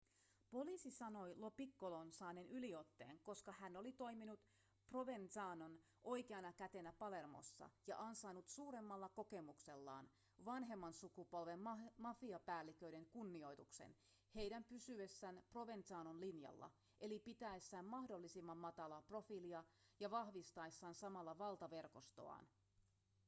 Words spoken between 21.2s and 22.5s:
valtaverkostoaan